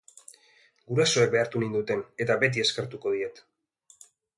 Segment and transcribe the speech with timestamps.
[0.93, 3.49] Gurasoek behartu ninduten eta beti eskertuko diet.